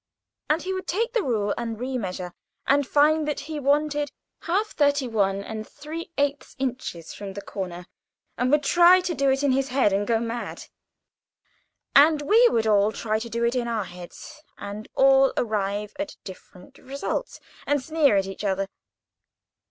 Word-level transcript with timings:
And 0.49 0.63
he 0.63 0.73
would 0.73 0.87
take 0.87 1.13
the 1.13 1.21
rule, 1.21 1.53
and 1.59 1.79
re 1.79 1.95
measure, 1.95 2.33
and 2.65 2.87
find 2.87 3.27
that 3.27 3.41
he 3.41 3.59
wanted 3.59 4.11
half 4.41 4.69
thirty 4.71 5.07
one 5.07 5.43
and 5.43 5.67
three 5.67 6.11
eighths 6.17 6.55
inches 6.57 7.13
from 7.13 7.33
the 7.33 7.41
corner, 7.43 7.85
and 8.35 8.49
would 8.49 8.63
try 8.63 8.99
to 9.01 9.13
do 9.13 9.29
it 9.29 9.43
in 9.43 9.51
his 9.51 9.67
head, 9.67 9.93
and 9.93 10.07
go 10.07 10.19
mad. 10.19 10.63
And 11.95 12.23
we 12.23 12.49
would 12.49 12.65
all 12.65 12.91
try 12.91 13.19
to 13.19 13.29
do 13.29 13.43
it 13.43 13.53
in 13.53 13.67
our 13.67 13.83
heads, 13.85 14.41
and 14.57 14.87
all 14.95 15.33
arrive 15.37 15.93
at 15.99 16.15
different 16.23 16.79
results, 16.79 17.39
and 17.67 17.79
sneer 17.79 18.17
at 18.17 18.25
one 18.25 18.35
another. 18.41 18.69